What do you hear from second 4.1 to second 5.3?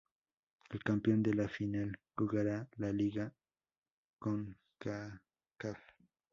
Concacaf.